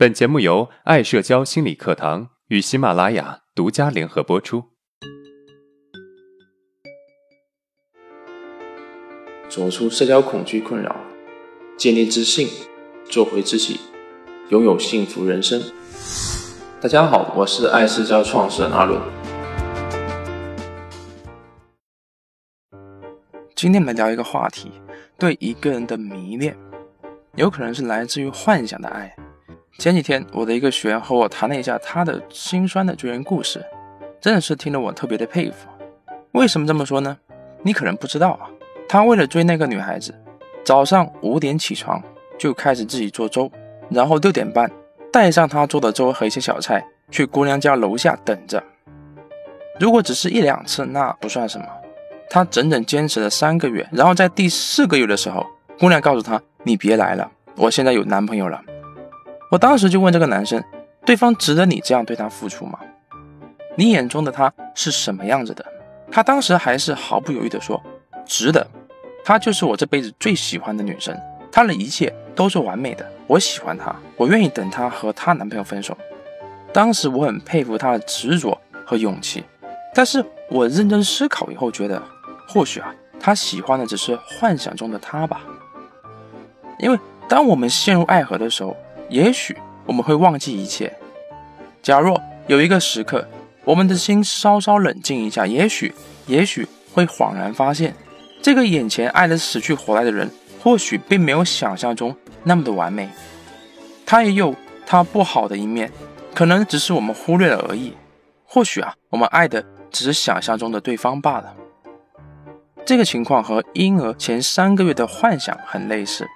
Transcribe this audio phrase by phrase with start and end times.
[0.00, 4.64] 本节目由爱社交心理课堂与喜马拉雅独家联合播出。
[9.50, 10.96] 走出社交恐惧困扰，
[11.76, 12.48] 建立自信，
[13.10, 13.78] 做回自己，
[14.48, 15.62] 拥有幸福人生。
[16.80, 18.98] 大家好，我是爱社交创始人阿伦。
[23.54, 24.72] 今天来聊一个话题：
[25.18, 26.56] 对一个人的迷恋，
[27.34, 29.14] 有可能是来自于幻想的爱。
[29.78, 33.64] 前几天，我的一个学员和我谈了一下他的心酸的追人故事，
[34.20, 35.68] 真的是听得我特别的佩服。
[36.32, 37.16] 为什么这么说呢？
[37.62, 38.50] 你可能不知道啊，
[38.88, 40.14] 他为了追那个女孩子，
[40.64, 42.02] 早上五点起床
[42.38, 43.50] 就开始自己做粥，
[43.88, 44.70] 然后六点半
[45.10, 48.62] 带上他做的粥和一些小菜去姑娘家楼下等着。
[49.78, 51.66] 如果只是一两次，那不算什么。
[52.28, 55.44] 他整整坚持了三个月，然后在第四个月的时候，
[55.78, 58.62] 姑娘告诉他：“你别来了，我现在有男朋友了。”
[59.50, 60.62] 我当时就问这个男生
[61.04, 62.78] ：“对方值得你这样对他付出吗？
[63.76, 65.64] 你眼中的他是什么样子的？”
[66.10, 67.82] 他当时还是毫不犹豫地说
[68.24, 68.64] ：“值得，
[69.24, 71.16] 她就是我这辈子最喜欢的女生，
[71.50, 75.98] 她的一切都是完美的，我喜欢她，我愿意等她和她男朋友分手。”
[76.72, 78.56] 当时我很佩服她的执着
[78.86, 79.42] 和勇气，
[79.92, 82.00] 但是我认真思考以后觉得。
[82.46, 85.40] 或许啊，她喜欢的只是幻想中的他吧。
[86.80, 88.76] 因为当我们陷入爱河的时候，
[89.10, 90.96] 也许我们会忘记一切。
[91.82, 93.26] 假若有一个时刻，
[93.64, 95.92] 我们的心稍稍冷静一下，也许，
[96.26, 97.94] 也许会恍然发现，
[98.40, 100.30] 这个眼前爱得死去活来的人，
[100.62, 103.08] 或许并没有想象中那么的完美。
[104.06, 104.54] 他也有
[104.86, 105.90] 他不好的一面，
[106.34, 107.94] 可能只是我们忽略了而已。
[108.44, 111.54] 或许啊，我们爱的只是想象中的对方罢了。
[112.84, 116.26] 这个情况和婴儿前三个月的幻想很类似，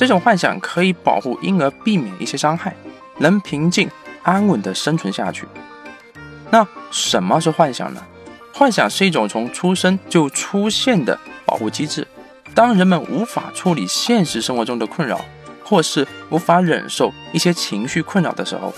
[0.00, 2.74] 这种幻想可以保护婴儿避免一些伤害，
[3.18, 3.86] 能平静
[4.22, 5.46] 安稳地生存下去。
[6.48, 8.02] 那什么是幻想呢？
[8.54, 12.08] 幻想是一种从出生就出现的保护机制。
[12.54, 15.20] 当人们无法处理现实生活中的困扰，
[15.62, 18.72] 或是无法忍受一些情绪困扰的时候，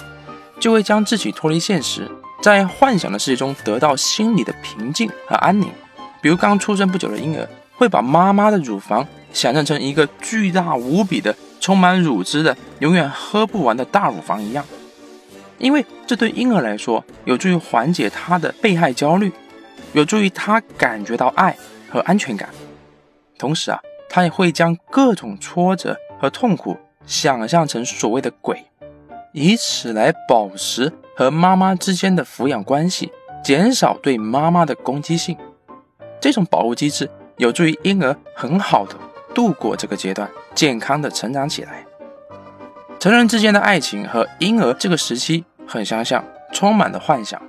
[0.58, 2.10] 就会将自己脱离现实，
[2.42, 5.70] 在幻想的世界中得到心理的平静和安宁。
[6.20, 14.64] 比如刚出生不久的婴儿，会把妈妈的乳房想象成一个巨大无比的、充满乳汁的、永远喝不完的大乳房一样，
[15.58, 19.32] 因为这对婴儿来说有助于缓解他的被害焦虑，
[19.92, 21.56] 有助于他感觉到爱
[21.88, 22.48] 和安全感。
[23.38, 26.76] 同时啊，他也会将各种挫折和痛苦
[27.06, 28.64] 想象成所谓的鬼，
[29.32, 33.10] 以此来保持和妈妈之间的抚养关系，
[33.42, 35.36] 减少对妈妈的攻击性。
[36.20, 38.94] 这种保护机制有助于婴儿很好的
[39.34, 41.84] 度过这个阶段，健康的成长起来。
[42.98, 47.40] 成人之间的爱情和婴儿这个时期很相像，充满了幻想。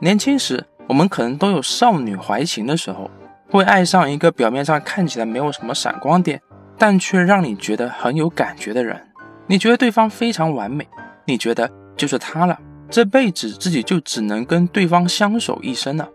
[0.00, 3.10] 年轻时，我们可能都有少女怀情的时候，
[3.50, 6.40] 会爱上一个表面上看起来没有什么闪光点，
[6.78, 9.00] 但却让你觉得很有感觉的人。
[9.46, 10.86] 你觉得对方非常完美，
[11.24, 12.58] 你觉得就是他了，
[12.88, 16.08] 这辈子自己就只能跟对方相守一生了。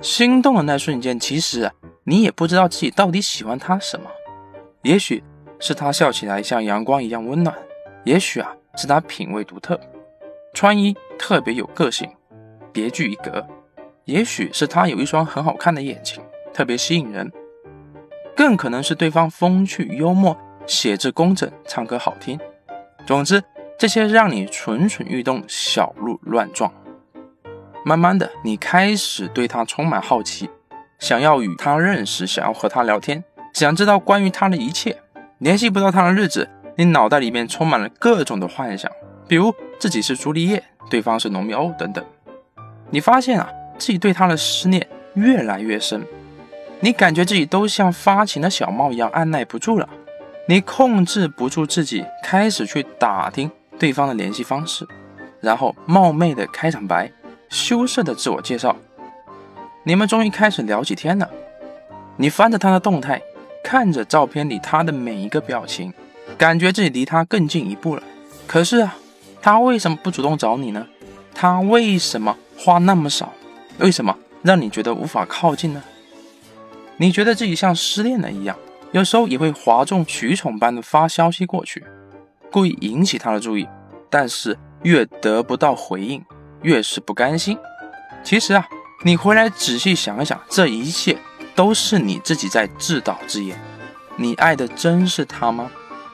[0.00, 1.70] 心动的那瞬间，其实
[2.04, 4.06] 你也不知道自己到底喜欢他什么。
[4.82, 5.22] 也许
[5.60, 7.56] 是他笑起来像阳光一样温暖，
[8.04, 9.78] 也许啊是他品味独特，
[10.52, 12.10] 穿衣特别有个性，
[12.72, 13.46] 别具一格。
[14.04, 16.20] 也许是他有一双很好看的眼睛，
[16.52, 17.30] 特别吸引人。
[18.34, 22.36] 更可能是对方风趣幽默，写字工整，唱歌好听。
[23.06, 23.40] 总之，
[23.78, 26.72] 这些让你蠢蠢欲动，小鹿乱撞。
[27.84, 30.50] 慢慢的，你开始对他充满好奇，
[30.98, 34.96] 想要与他认识，想要和他聊天，想知道关于他的一切。
[35.38, 38.90] 联系不到他的日子，你脑袋里面充满了各种的幻想，
[39.26, 42.04] 比如自己是朱丽叶，对方是罗密欧等等。
[42.90, 46.06] 你发现啊，自己对他的思念越来越深，
[46.80, 49.88] 你感觉自己都像发情的小猫一样按耐不住了，
[50.46, 54.86] 你控制不住自己，开始去打听对方的联系方式，
[55.40, 57.10] 然后冒昧的开场白。
[57.48, 58.74] 羞涩的自我介绍，
[59.82, 61.28] 你们终于开始聊起天了。
[62.16, 63.20] 你翻着他的动态，
[63.72, 65.90] 看着照片里他的每一个表情，
[66.36, 68.02] 感觉自己离他更近一步了。
[68.46, 68.98] 可是啊，
[69.40, 70.86] 他为什么不主动找你呢？
[71.34, 73.32] 他为什么话那么少？
[73.78, 75.82] 为什么让你觉得无法靠近呢？
[76.98, 78.54] 你觉得自己像失恋了一样，
[78.90, 81.82] 有时候也会哗众取宠般的发消息过去，
[82.50, 83.66] 故意引起他的注意，
[84.10, 86.22] 但是越得不到回应。
[86.60, 87.56] 越是不甘心。
[88.22, 88.68] 其实啊，
[89.02, 91.16] 你回来仔细想一想，这一切
[91.54, 93.58] 都是你自己在自导自演。
[94.16, 95.70] 你爱的真是他吗？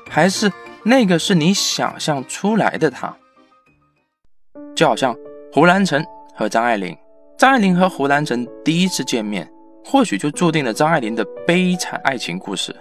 [0.08, 0.50] 还是
[0.82, 3.14] 那个是你想象出来的他。
[4.74, 5.14] 就好像
[5.52, 6.04] 胡兰成
[6.34, 6.96] 和张爱玲，
[7.36, 9.50] 张爱玲和胡兰成第一次见面，
[9.84, 12.74] 或许就注定了张爱玲的悲惨爱情故事。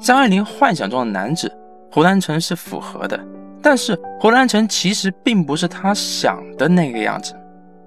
[0.00, 1.52] 张爱玲幻想中的男子，
[1.92, 3.22] 胡兰成是符合的，
[3.62, 7.34] 但是胡兰成其实并不是她想的那个样子。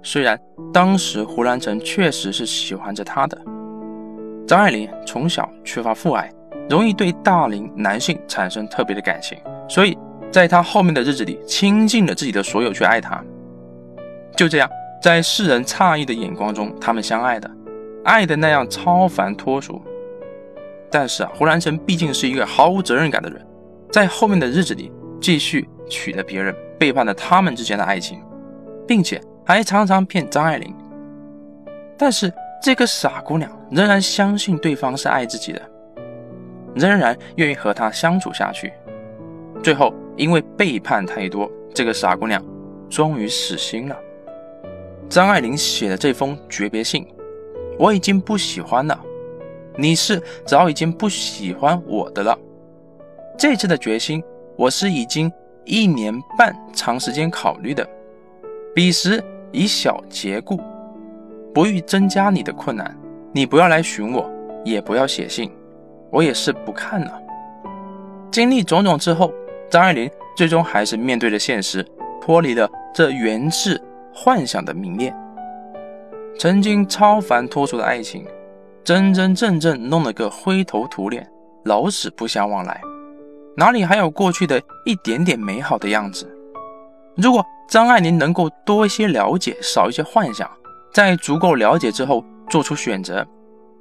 [0.03, 0.39] 虽然
[0.71, 3.41] 当时胡兰成确实是喜欢着她的，
[4.47, 6.31] 张爱玲从小缺乏父爱，
[6.69, 9.97] 容易对大龄男性产生特别的感情，所以
[10.31, 13.21] 在她后面的日子里倾尽了自己的所有去爱他。
[14.37, 14.69] 就这样，
[15.03, 17.51] 在世人诧异的眼光中，他们相爱的，
[18.05, 19.81] 爱的那样超凡脱俗。
[20.89, 23.45] 但是啊，胡兰成毕竟是一个毫无责任感的人，
[23.91, 24.89] 在后面的日子里
[25.19, 28.23] 继续娶了别人，背叛了他们之间的爱情，
[28.87, 30.73] 并且还常常骗张爱玲。
[31.97, 32.31] 但是
[32.61, 35.61] 这个傻姑娘仍然相信对方是爱自己的，
[36.75, 38.73] 仍然愿意和他相处下去。
[39.63, 42.43] 最后因为背叛太多，这个傻姑娘
[42.89, 43.97] 终于死心了。
[45.09, 47.07] 张爱玲写的这封诀别信，
[47.79, 48.99] 我已经不喜欢了。
[49.75, 52.37] 你是早已经不喜欢我的了。
[53.37, 54.23] 这次的决心，
[54.55, 55.31] 我是已经
[55.63, 57.87] 一年半长时间考虑的。
[58.73, 60.59] 彼时以小结故，
[61.57, 62.95] 不欲增加你的困难。
[63.33, 64.31] 你不要来寻我，
[64.63, 65.51] 也不要写信，
[66.11, 67.19] 我也是不看了。
[68.31, 69.33] 经历种种之后，
[69.67, 71.83] 张爱玲最终还是面对了现实，
[72.21, 73.81] 脱离了这源自
[74.13, 75.11] 幻想的迷恋，
[76.37, 78.23] 曾经超凡脱俗的爱情。
[78.83, 81.27] 真真正正弄了个灰头土脸，
[81.65, 82.79] 老死不相往来，
[83.55, 86.31] 哪里还有过去的一点点美好的样子？
[87.15, 90.47] 如果张爱玲能够多一些了解，少一些幻想，
[90.97, 93.23] 在足够了解之后做出选择，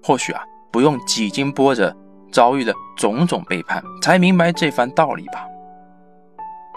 [0.03, 1.91] 或许啊，不用几经波折，
[2.31, 5.47] 遭遇了种种背叛，才明白这番道理吧。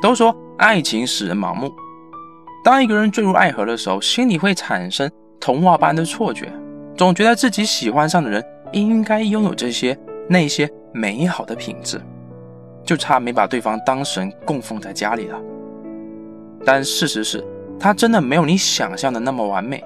[0.01, 1.69] 都说爱情使人盲目，
[2.63, 6.49] 当一个人坠入爱河的时候，心里会产生童话般的错觉。
[6.95, 8.41] 总觉得自己喜欢上的人
[8.71, 9.99] 应该拥有这些
[10.29, 11.99] 那些美好的品质，
[12.85, 15.37] 就差没把对方当神供奉在家里了。
[16.63, 17.43] 但事实是，
[17.77, 19.83] 他真的没有你想象的那么完美。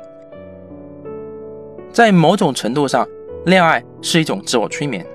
[1.94, 3.08] 在某种程度上，
[3.46, 5.06] 恋爱是一种自我催眠。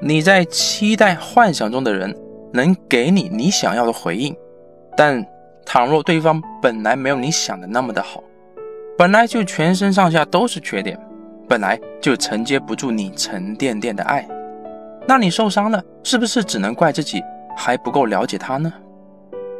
[0.00, 2.16] 你在期待幻想中的人
[2.52, 4.34] 能给你你想要的回应，
[4.96, 5.26] 但
[5.66, 8.22] 倘若对方本来没有你想的那么的好，
[8.96, 10.98] 本来就全身上下都是缺点。
[11.48, 14.28] 本来就承接不住你沉甸甸的爱，
[15.06, 17.22] 那你受伤了，是不是只能怪自己
[17.56, 18.70] 还不够了解他呢？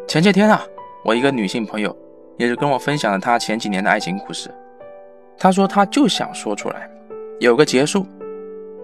[0.07, 0.63] 前些天啊，
[1.03, 1.97] 我一个女性朋友
[2.37, 4.51] 也是跟我分享了她前几年的爱情故事。
[5.39, 6.91] 她说她就想说出来，
[7.39, 8.07] 有个结束。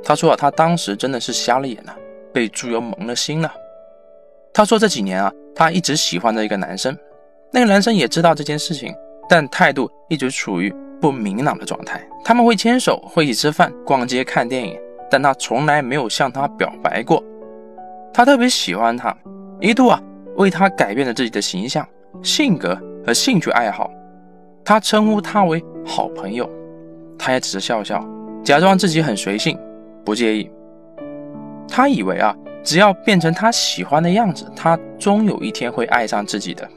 [0.03, 1.95] 她说啊，她当时真的是瞎了眼了，
[2.33, 3.53] 被猪油蒙了心了。
[4.53, 6.97] 她说这几年啊，她一直喜欢着一个男生，
[7.53, 8.95] 那个男生也知道这件事情，
[9.29, 10.75] 但态度一直处于。
[11.01, 14.81] 不明朗的状态，他们会牵手，会一起吃饭、逛街、看电影，
[15.11, 17.23] 但他从来没有向她表白过。
[18.11, 19.15] 他特别喜欢他，
[19.61, 20.01] 一度啊
[20.37, 21.87] 为他改变了自己的形象、
[22.23, 23.91] 性格和兴趣爱好。
[24.65, 26.49] 他称呼他为好朋友，
[27.19, 28.05] 他也只是笑笑，
[28.43, 29.59] 假装自己很随性，
[30.05, 30.51] 不介意。
[31.69, 36.69] 他以为啊，只要变成他喜欢的样子，他终有一天会爱上自己的。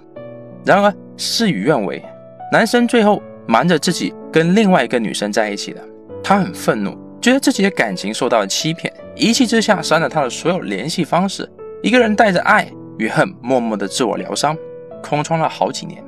[0.66, 2.04] 然而事与愿违，
[2.52, 3.22] 男生最后。
[3.50, 5.82] 瞒着自己跟另外一个女生在一起了，
[6.22, 11.50] 他很愤怒，觉得自己的感情受到了欺骗，一气之下删了他的所有联系方式，
[11.82, 14.54] 一个人带着爱与恨，默默的自我疗伤，
[15.02, 16.04] 空窗了好几年。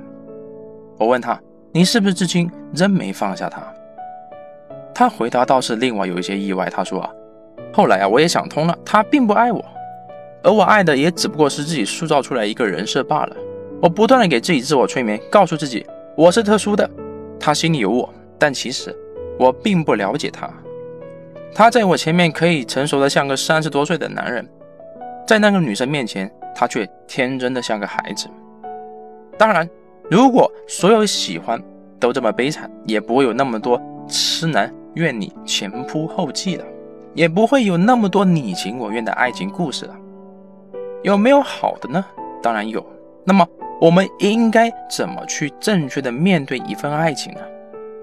[0.97, 3.61] 我问他：“你是不是至今仍没放下他？”
[4.93, 6.69] 他回答倒是另外有一些意外。
[6.69, 7.09] 他说：“啊，
[7.73, 9.63] 后来啊，我也想通了，他并不爱我，
[10.43, 13.35] 而我爱的也只不过是自己塑造出来一个人设罢了。
[13.81, 15.85] 我不断的给自己自我催眠，告诉自己
[16.17, 16.89] 我是特殊的。”
[17.39, 18.93] 他心里有我，但其实
[19.39, 20.49] 我并不了解他。
[21.55, 24.45] 他在我前面可以成熟的像个三十多岁的男人，
[25.25, 28.27] 在那个女生面前，他却天真的像个孩子。
[29.38, 29.67] 当然，
[30.09, 31.61] 如果所有喜欢
[31.99, 36.65] 都这么悲惨，也不会有那么多痴男怨女前仆后继了，
[37.13, 39.95] 也不会有那么多你情我愿的爱情故事了。
[41.03, 42.03] 有没有好的呢？
[42.41, 42.85] 当然有。
[43.23, 43.47] 那么。
[43.81, 47.39] 我们应该怎么去正确的面对一份爱情呢？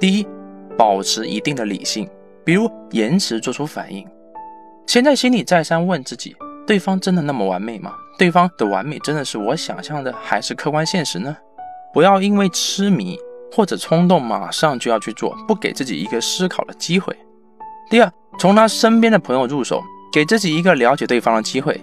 [0.00, 0.26] 第一，
[0.74, 2.08] 保持一定的理性，
[2.42, 4.02] 比如延迟做出反应。
[4.86, 6.34] 先在心里再三问自己：
[6.66, 7.92] 对方真的那么完美吗？
[8.16, 11.36] 对方的完美真的是我想象的，还是客观现实呢？
[11.96, 13.18] 不要因为痴迷
[13.50, 17.16] 或者冲动，马上就要去做，不给自己一个思考的机会。
[17.88, 21.80] 第二，从他身边的朋友入手，给自己一个了解对方的机会。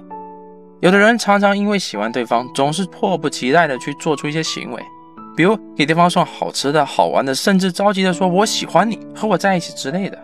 [0.82, 4.80] 有的人常常因为喜欢对方，总是迫不及待的去做出一些行为，
[5.36, 10.20] 比如给对方送好吃的、好玩的，甚至着急的说“我喜欢你，和我在一起”之类的。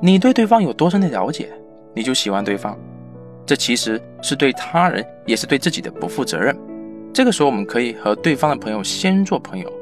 [0.00, 1.52] 你对对方有多深的了解，
[1.94, 2.74] 你就喜欢对方，
[3.44, 6.56] 这其实是对他人也是对自己的不负责任。
[7.14, 9.72] 这个时候，我们可以和对方的朋友先做朋友，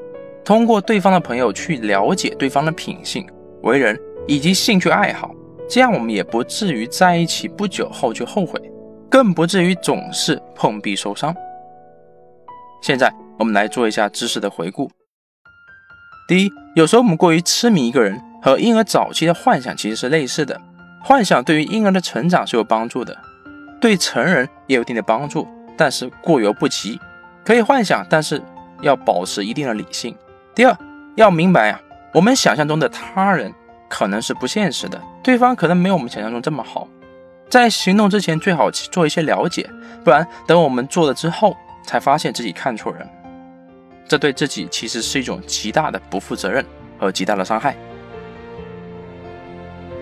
[0.45, 3.27] 通过对方的朋友去了解对方的品性、
[3.62, 3.99] 为人
[4.29, 5.35] 以及兴趣爱好，
[5.67, 8.61] 这样我们也不至于在一起不久后就后悔，
[9.09, 11.35] 更不至于总是碰壁受伤。
[12.83, 14.91] 现在我们来做一下知识的回顾。
[16.29, 18.21] 第一，有时候我们过于痴迷一个人。
[18.45, 20.61] 和婴儿早期的幻想其实是类似的，
[21.05, 23.17] 幻想对于婴儿的成长是有帮助的，
[23.81, 25.47] 对成人也有一定的帮助，
[25.77, 26.99] 但是过犹不及。
[27.44, 28.42] 可以幻想，但是
[28.80, 30.16] 要保持一定的理性。
[30.54, 30.76] 第二，
[31.16, 31.80] 要明白呀，
[32.12, 33.52] 我们想象中的他人
[33.88, 36.87] 可能是不现实的，对方可能没有我们想象中这么好。
[37.49, 39.68] 在行动之前，最好去做一些了解，
[40.04, 43.06] 不然等我们做了之后，才发现自己看错人，
[44.06, 46.64] 这对自己其实是一种极大的不负责任
[46.99, 47.76] 和极大的伤害。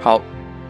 [0.00, 0.20] 好，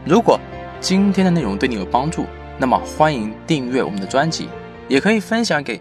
[0.04, 0.40] 如果
[0.80, 2.24] 今天的内容对你有帮助，
[2.56, 4.48] 那么欢迎订阅我们的专辑，
[4.88, 5.80] 也可以分享给